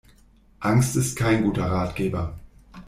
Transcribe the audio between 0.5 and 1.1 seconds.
Angst